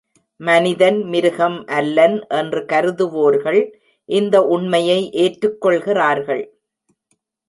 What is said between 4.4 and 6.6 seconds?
உண்மையை ஏற்றுக் கொள்கிறார்கள்.